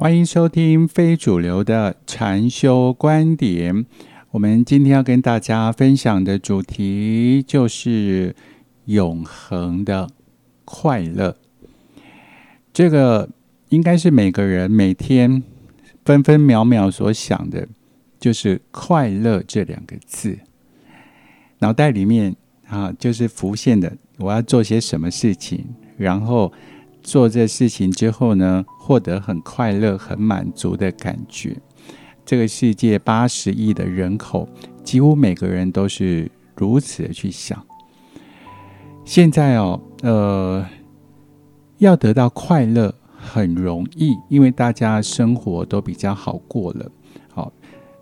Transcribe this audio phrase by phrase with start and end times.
[0.00, 3.86] 欢迎收听非主流的禅修观点。
[4.32, 8.34] 我们今天要跟大家分享的主题就是
[8.86, 10.08] 永恒的
[10.64, 11.36] 快乐。
[12.72, 13.28] 这个
[13.68, 15.44] 应该是每个人每天
[16.04, 17.68] 分分秒秒所想的，
[18.18, 20.40] 就是快乐这两个字。
[21.60, 22.34] 脑袋里面
[22.68, 25.64] 啊，就是浮现的，我要做些什么事情，
[25.96, 26.52] 然后。
[27.02, 31.56] 做这事情之后呢，获得很快乐、很满足的感觉。
[32.24, 34.48] 这个世界八十亿的人口，
[34.82, 37.64] 几乎每个人都是如此的去想。
[39.04, 40.66] 现在哦，呃，
[41.78, 46.90] 要得到快乐很容易，因为大家生活都比较好过了。
[47.32, 47.52] 好，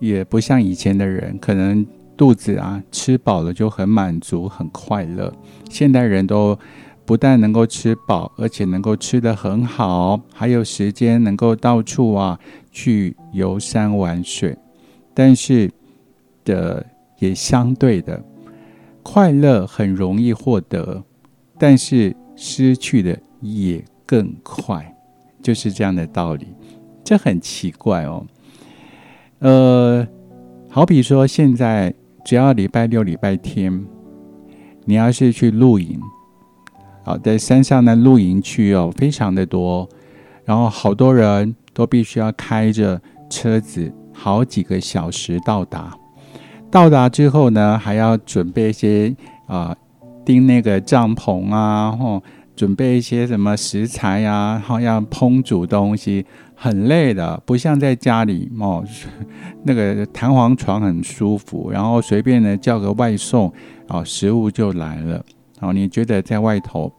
[0.00, 1.86] 也不像以前的人，可能
[2.18, 5.32] 肚子啊吃饱了就很满足、很快乐。
[5.70, 6.58] 现代人都。
[7.08, 12.38] 不但能够吃饱，而且能够吃得很好，还有时间能够到处啊
[12.70, 14.54] 去游山玩水。
[15.14, 15.70] 但是
[16.44, 16.84] 的
[17.18, 18.22] 也相对的，
[19.02, 21.02] 快乐很容易获得，
[21.58, 24.94] 但是失去的也更快，
[25.42, 26.46] 就是这样的道理。
[27.02, 28.26] 这很奇怪哦。
[29.38, 30.06] 呃，
[30.68, 31.94] 好比说现在
[32.28, 33.86] 只要礼拜六、礼拜天，
[34.84, 35.98] 你要是去露营。
[37.02, 39.88] 好，在山上的露营区哦，非常的多，
[40.44, 45.96] 然后好多人都必须要开着车子好几个小时到达。
[46.70, 49.74] 到达之后呢，还要准备一些啊，
[50.22, 52.22] 钉那个帐篷啊，或
[52.54, 56.26] 准备一些什么食材呀，然后要烹煮东西，
[56.60, 58.84] 很累的，不像在家里哦，
[59.62, 63.52] 那个弹簧床很舒服，然后随便呢叫个外送，
[63.86, 65.24] 哦，食物就来了。
[65.60, 66.92] 哦，你觉得在外头？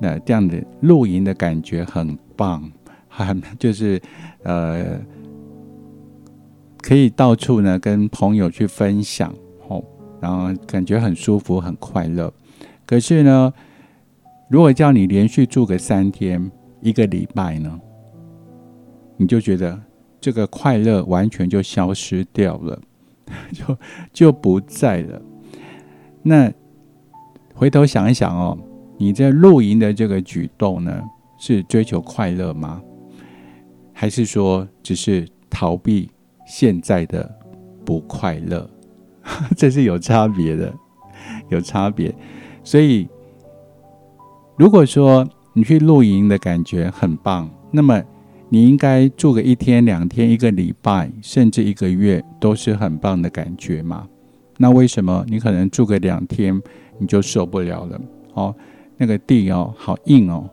[0.00, 2.68] 那这样的露营的感觉很棒，
[3.08, 4.02] 很就是
[4.42, 4.98] 呃，
[6.82, 9.32] 可以到处呢跟朋友去分享
[9.68, 9.82] 哦，
[10.20, 12.32] 然后感觉很舒服很快乐。
[12.84, 13.52] 可是呢，
[14.48, 16.50] 如果叫你连续住个三天
[16.80, 17.80] 一个礼拜呢，
[19.16, 19.80] 你就觉得
[20.20, 22.80] 这个快乐完全就消失掉了，
[23.52, 23.78] 就
[24.12, 25.20] 就不在了。
[26.22, 26.52] 那
[27.54, 28.58] 回头想一想哦。
[28.96, 31.02] 你在露营的这个举动呢，
[31.36, 32.80] 是追求快乐吗？
[33.92, 36.08] 还是说只是逃避
[36.46, 37.28] 现在的
[37.84, 38.70] 不快乐？
[39.58, 40.72] 这是有差别的，
[41.48, 42.14] 有差别。
[42.62, 43.08] 所以，
[44.56, 48.00] 如果说你去露营的感觉很棒，那么
[48.54, 54.06] 你应该住个一天、两天、一个礼拜，甚至一个月，都是很棒的感觉嘛？
[54.58, 56.62] 那为什么你可能住个两天
[57.00, 58.00] 你就受不了了？
[58.34, 58.54] 哦？
[58.96, 60.48] 那个地哦，好硬哦，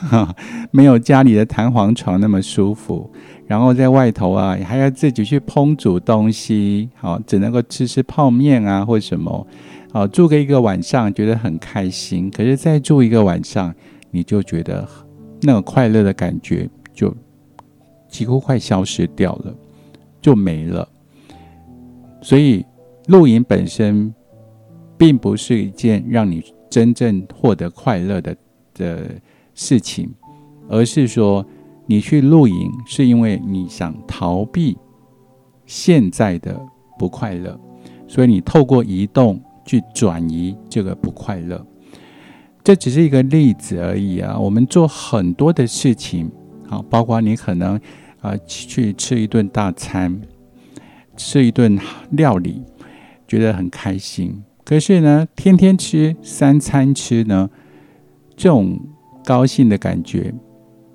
[0.72, 3.12] 没有家里的弹簧床那么舒服。
[3.46, 9.46] 然后在外头啊，还要自己去烹煮东西，好，只能够吃吃泡面啊，或什么。
[9.92, 13.74] 好，住个一个晚上觉得很开心，可是再住一个晚上，
[14.10, 14.88] 你就觉得
[15.42, 17.14] 那个快乐的感觉就
[18.12, 19.52] 几乎快消失掉了，
[20.20, 20.88] 就没了。
[22.20, 22.64] 所以
[23.08, 24.14] 露营本身
[24.96, 26.40] 并不是一件让你。
[26.72, 28.34] 真正获得快乐的
[28.72, 29.10] 的
[29.54, 30.10] 事情，
[30.70, 31.44] 而是说
[31.84, 34.78] 你去露营是因为你想逃避
[35.66, 36.58] 现在的
[36.98, 37.60] 不快乐，
[38.08, 41.62] 所以你透过移动去转移这个不快乐。
[42.64, 44.38] 这只是一个例子而已啊！
[44.38, 46.32] 我们做很多的事情，
[46.66, 47.78] 好，包括你可能
[48.22, 50.22] 啊去吃一顿大餐，
[51.16, 51.78] 吃一顿
[52.12, 52.62] 料理，
[53.28, 54.42] 觉得很开心。
[54.64, 57.50] 可是呢，天天吃三餐吃呢，
[58.36, 58.80] 这种
[59.24, 60.32] 高兴的感觉、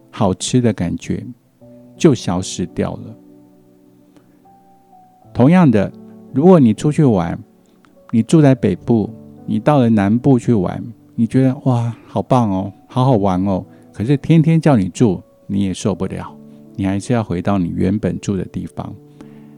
[0.10, 1.26] 好吃的感觉
[1.98, 3.16] 就消失掉了。
[5.34, 5.92] 同样的，
[6.34, 7.38] 如果你出去玩，
[8.12, 9.10] 你住在北部，
[9.46, 10.82] 你到了南部去玩，
[11.16, 13.66] 你觉得哇，好棒哦，好好玩哦。
[13.92, 16.37] 可是天天叫你住，你也受不了，
[16.78, 18.96] 你还是要回到你原本住的地方。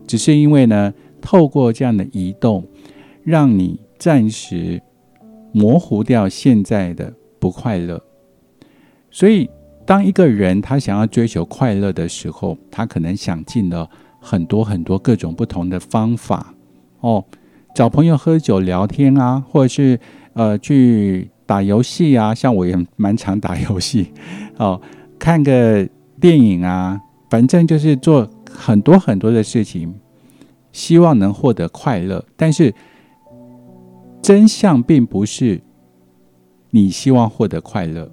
[0.07, 2.65] 只是因为呢，透过这样的移动，
[3.23, 3.79] 让你。
[3.99, 4.81] 暂时
[5.51, 8.01] 模糊掉现在的不快乐，
[9.11, 9.49] 所以
[9.85, 13.89] 当一个人他想要追求快乐的时候，他可能想尽了
[14.21, 16.53] 很多很多各种不同的方法
[17.01, 17.25] 哦，
[17.75, 19.99] 找朋友喝酒聊天啊，或者是
[20.31, 24.13] 呃去打游戏啊，像我也蛮常打游戏
[24.55, 24.79] 哦，
[25.19, 25.85] 看个
[26.21, 29.93] 电影啊，反正就是做很多很多的事情，
[30.71, 32.73] 希望能获得快乐，但是。
[34.21, 35.61] 真相并不是
[36.71, 38.11] 你希望获得快乐，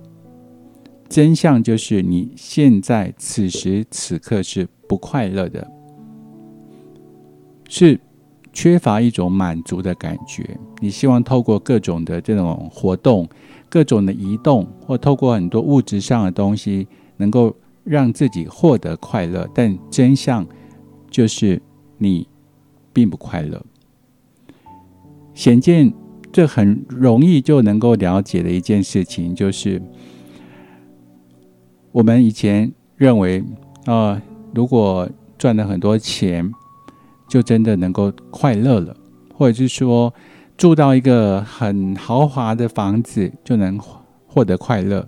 [1.08, 5.66] 真相就是你现在此时此刻是不快乐的，
[7.68, 8.00] 是
[8.52, 10.56] 缺乏一种满足的感觉。
[10.80, 13.28] 你希望透过各种的这种活动、
[13.68, 16.86] 各种的移动，或透过很多物质上的东西，
[17.16, 17.54] 能够
[17.86, 19.48] 让自己获得快乐。
[19.54, 20.46] 但真相
[21.08, 21.62] 就是
[21.96, 22.28] 你
[22.92, 23.64] 并不快乐。
[25.32, 25.92] 显见，
[26.32, 29.80] 这很容易就能够了解的一件事情，就是
[31.92, 33.44] 我们以前认为，
[33.84, 34.20] 啊，
[34.54, 36.50] 如果赚了很多钱，
[37.28, 38.96] 就真的能够快乐了，
[39.34, 40.12] 或者是说
[40.56, 43.78] 住到一个很豪华的房子就能
[44.26, 45.06] 获得快乐，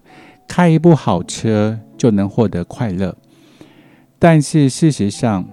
[0.48, 3.16] 开一部好车就能获得快乐。
[4.18, 5.48] 但是事实上，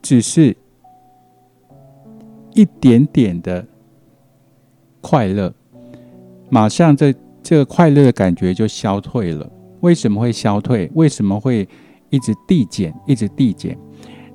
[0.00, 0.56] 只是。
[2.54, 3.64] 一点点的
[5.00, 5.54] 快乐，
[6.50, 9.48] 马上这这个快乐的感觉就消退了。
[9.80, 10.90] 为什么会消退？
[10.94, 11.68] 为什么会
[12.10, 12.92] 一直递减？
[13.06, 13.78] 一直递减？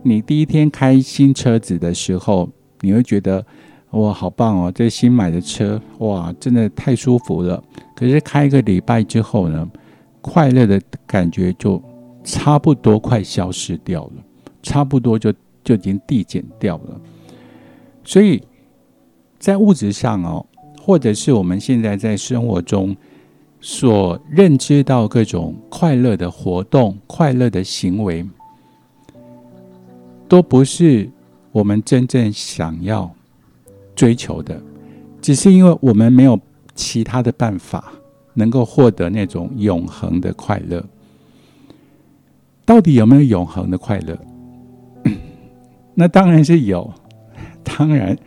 [0.04, 2.50] 你第一天开新车子的时候，
[2.80, 3.46] 你会觉得
[3.94, 4.72] 哇，好棒哦！
[4.74, 7.64] 这新买的车，哇，真的太舒服了。
[7.96, 9.70] 可是开一个礼拜之后呢，
[10.20, 11.82] 快乐的感觉就
[12.24, 14.14] 差不多快消失掉了，
[14.64, 15.32] 差不多就
[15.64, 17.00] 就已经递减掉了。
[18.04, 18.42] 所以，
[19.38, 20.44] 在物质上哦，
[20.82, 22.96] 或者是我们现在在生活中
[23.62, 28.28] 所认知到各种快乐的活动、快乐的行为，
[30.28, 31.10] 都不是
[31.52, 33.14] 我们真正想要
[33.96, 34.62] 追求的，
[35.22, 36.40] 只是因为我们没有
[36.76, 37.94] 其他的办法
[38.34, 40.84] 能够获得那种永恒的快乐。
[42.66, 44.18] 到底有没有永恒的快乐？
[45.96, 46.92] 那当然是有。
[47.64, 48.18] 当然，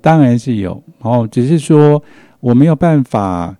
[0.00, 2.02] 当然是有哦，只是说
[2.40, 3.54] 我没有办法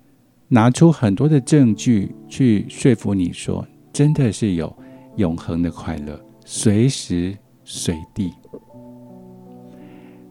[0.49, 4.75] 拿出很多的证据去说服你说，真的是有
[5.17, 8.33] 永恒的快乐，随时随地。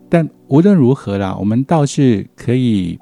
[0.10, 2.98] 但无论如何啦，我们倒是可以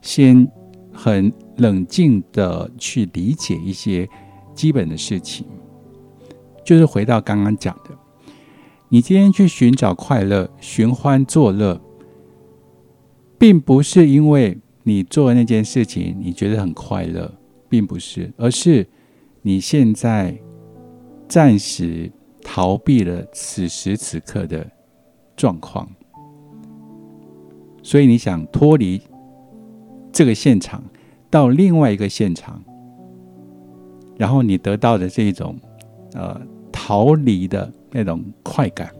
[0.00, 0.46] 先
[0.92, 4.08] 很冷静的去理解一些
[4.54, 5.46] 基本的事情，
[6.64, 7.90] 就是回到刚刚讲的。
[8.88, 11.80] 你今天去寻找快乐、寻欢作乐，
[13.38, 17.32] 并不是因为你做那件事情你觉得很快乐，
[17.68, 18.86] 并不是，而是
[19.42, 20.36] 你现在
[21.28, 22.10] 暂时
[22.42, 24.66] 逃避了此时此刻的
[25.36, 25.86] 状况，
[27.88, 29.00] 所以你想脱离
[30.12, 30.84] 这个现场，
[31.30, 32.62] 到另外一个现场，
[34.18, 35.56] 然后你得到的这一种
[36.12, 36.38] 呃
[36.70, 37.72] 逃离的。
[37.90, 38.92] 那种快感，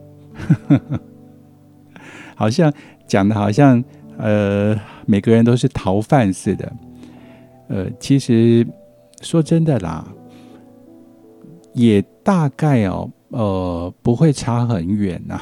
[2.35, 2.73] 好像
[3.06, 3.85] 讲的好像
[4.17, 4.75] 呃，
[5.05, 6.73] 每个人都是逃犯似的。
[7.69, 8.67] 呃，其实
[9.20, 10.06] 说真的啦，
[11.75, 15.38] 也大概哦，呃，不会差很远呐。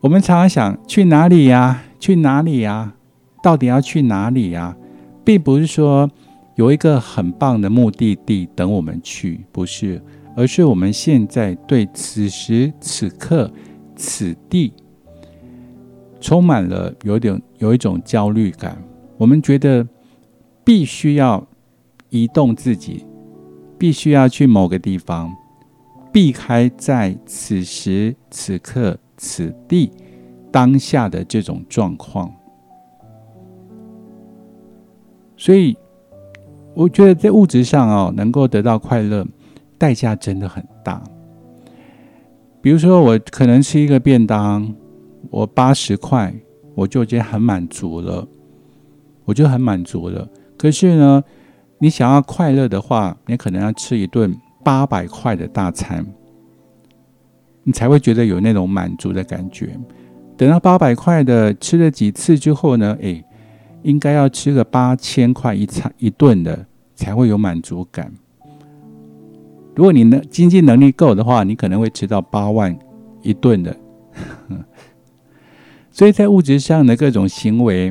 [0.00, 1.82] 我们常常想去哪里呀？
[1.98, 2.94] 去哪里呀？
[3.42, 4.76] 到底要去哪里呀？
[5.24, 6.08] 并不是说
[6.54, 10.00] 有一个很棒的目的地等我们去，不是。
[10.36, 13.50] 而是我们现在对此时此刻
[13.96, 14.72] 此地
[16.20, 18.80] 充满了有点有一种焦虑感。
[19.16, 19.84] 我们觉得
[20.62, 21.44] 必须要
[22.10, 23.04] 移动自己，
[23.76, 25.34] 必须要去某个地方，
[26.18, 29.88] 避开在此时此刻此地
[30.50, 32.28] 当下的这种状况。
[35.36, 35.76] 所以，
[36.74, 39.24] 我觉得在物质上哦，能够得到快乐。
[39.78, 41.00] 代价真的很大。
[42.60, 44.74] 比如说，我可能吃一个便当，
[45.30, 46.34] 我八十块，
[46.74, 48.26] 我就已经很满足了，
[49.24, 50.28] 我就很满足了。
[50.56, 51.22] 可是呢，
[51.78, 54.36] 你想要快乐的话，你可能要吃一顿
[54.68, 56.04] 八百块的大餐，
[57.62, 59.74] 你才会觉得有那种满足的感觉。
[60.36, 63.24] 等到八百块的吃了几次之后呢，诶，
[63.82, 68.12] 应该要吃个八千块一餐一顿的，才会有满足感。
[69.74, 72.78] 如果你能经济能力够的话，你可能会吃到八万
[73.22, 73.74] 一顿的。
[75.90, 77.90] 所以在物质上的各种行为，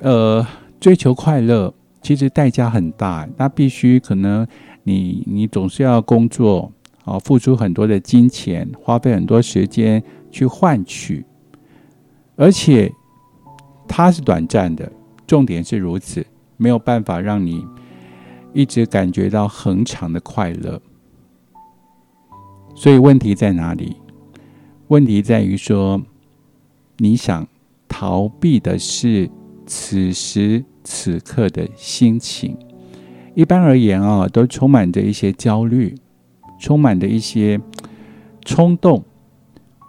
[0.00, 0.46] 呃，
[0.78, 3.26] 追求快乐其实代价很大。
[3.38, 4.46] 那必须可能
[4.90, 6.72] 你你总是要工作
[7.04, 11.24] 啊，付出很多的金钱，花费很多时间去换取，
[12.34, 12.92] 而且
[13.86, 14.90] 它是短暂的。
[15.26, 17.64] 重点是如此，没有办法让你。
[18.52, 20.82] 一直感觉到恒长的快乐，
[22.74, 23.94] 所以问题在哪里？
[24.88, 26.02] 问题在于说，
[26.96, 27.46] 你想
[27.86, 29.30] 逃避的是
[29.66, 32.58] 此时此刻的心情。
[33.34, 35.94] 一般而言啊，都充满着一些焦虑，
[36.58, 37.60] 充满着一些
[38.44, 39.04] 冲动、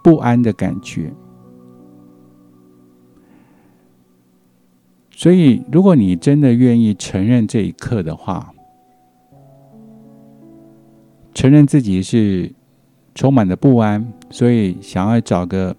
[0.02, 1.12] 不安的感觉。
[5.10, 8.52] 所以，如果你真的愿意承认这一刻的话，
[11.34, 12.52] 承认自己是
[13.14, 15.76] 充满了不安，所以想要找个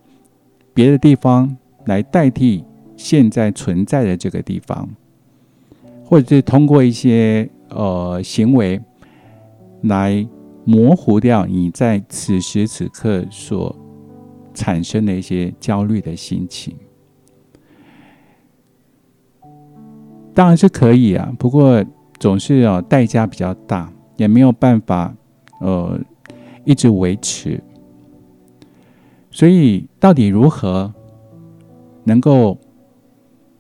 [0.73, 2.63] 别的地方来代替
[2.95, 4.89] 现在存在的这个地方，
[6.05, 8.81] 或者是通过一些呃行为
[9.81, 10.27] 来
[10.63, 13.75] 模糊掉你在此时此刻所
[14.53, 16.75] 产生的一些焦虑的心情。
[20.33, 21.83] 当然是可以啊，不过
[22.19, 25.13] 总是啊代价比较大，也没有办法
[25.59, 25.99] 呃
[26.65, 27.61] 一直维持。
[29.29, 30.93] 所以到底如何
[32.03, 32.57] 能够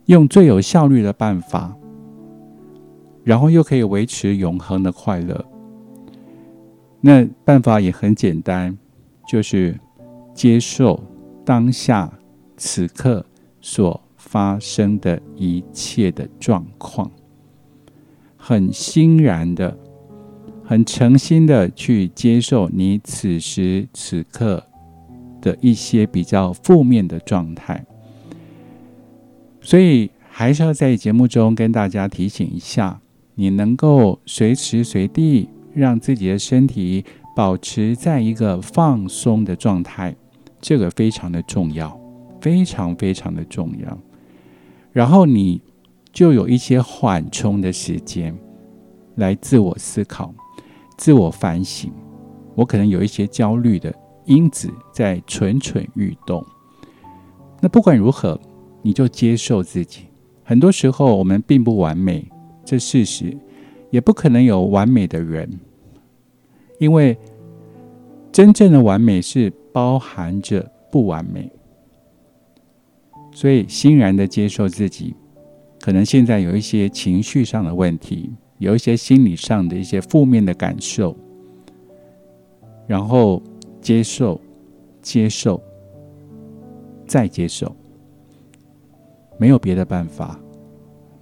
[0.05, 1.75] 用最有效率的办法，
[3.23, 5.45] 然后又可以维持永恒的快乐？
[7.01, 8.77] 那办法也很简单，
[9.27, 9.79] 就是
[10.33, 11.03] 接受
[11.43, 12.11] 当下
[12.57, 13.25] 此刻
[13.61, 13.99] 所。
[14.15, 17.11] 发生的一切的状况，
[18.35, 19.77] 很欣然的、
[20.63, 24.63] 很诚心的去接受你此时此刻
[25.39, 27.85] 的一些比较负面的状态。
[29.61, 33.01] 所以，还是要在节目中跟大家提醒一下：，
[33.35, 37.03] 你能够随时随地让自己的身体
[37.35, 40.15] 保持在一个放松的状态，
[40.61, 41.99] 这个非常的重要，
[42.39, 43.97] 非常非常的重要。
[44.91, 45.61] 然后你
[46.11, 48.37] 就有一些缓冲的时间，
[49.15, 50.31] 来自我思考、
[50.97, 51.91] 自我反省。
[52.55, 53.91] 我可能有一些焦虑的
[54.25, 56.45] 因子在蠢蠢欲动。
[57.59, 58.39] 那不管如何，
[58.83, 60.01] 你就接受自己。
[60.43, 62.29] 很多时候我们并不完美，
[62.73, 63.37] 这事实
[63.91, 65.47] 也不可能有完美的人，
[66.79, 67.15] 因为
[68.31, 71.51] 真正的完美是包含着不完美。
[73.31, 75.13] 所以，欣然的接受自己，
[75.79, 81.15] 可能现在有一些情绪上的问题，有一些心理上的一些负面的感受，
[82.87, 83.39] 然后
[83.81, 84.41] 接受、
[84.99, 85.61] 接受、
[87.05, 87.75] 再接受，
[89.37, 90.39] 没有别的办法，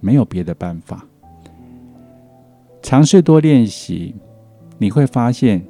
[0.00, 1.06] 没有别的办法。
[2.92, 4.14] 尝试多练习，
[4.76, 5.66] 你会发现，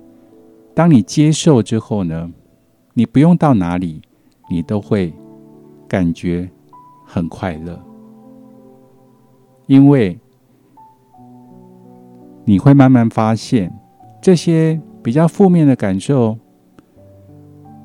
[0.74, 2.28] 当你接受之后呢，
[2.94, 4.02] 你不用到哪里，
[4.50, 5.14] 你都会。
[5.86, 6.50] 感觉
[7.06, 7.80] 很快乐，
[9.66, 10.18] 因为
[12.44, 13.72] 你会慢慢发现，
[14.20, 16.36] 这些比较负面的感受，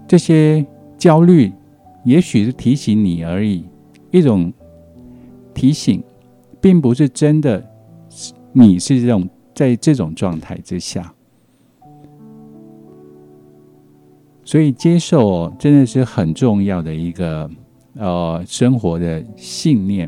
[0.08, 0.66] 这些
[0.98, 1.54] 焦虑，
[2.06, 3.66] 也许是提醒你而已，
[4.10, 4.52] 一种
[5.54, 6.04] 提醒，
[6.60, 7.64] 并不是真的，
[8.58, 11.14] 你是这种在这种状态之下，
[14.44, 17.50] 所以接受哦，真的是很重要的一个。
[18.00, 20.08] 呃，生活的信念，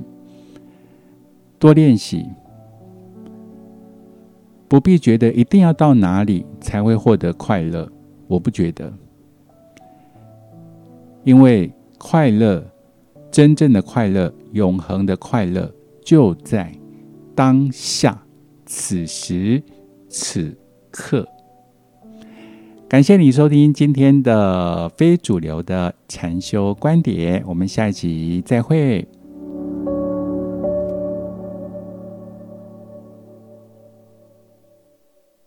[1.58, 2.24] 多练习，
[4.68, 7.91] 不必觉得一定要到哪里才会获得快乐。
[8.27, 8.94] 我不觉得，
[11.24, 12.63] 因为快乐，
[13.32, 15.74] 真正的快乐，永恒的快乐，
[16.06, 16.72] 就在
[17.34, 18.24] 当下，
[18.69, 19.61] 此时
[20.07, 20.55] 此
[20.91, 21.27] 刻。
[22.88, 29.07] 感谢你收听今天的非主流的禅修观点，我们下一集再会。